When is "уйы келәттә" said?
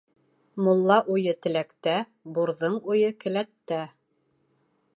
2.95-3.83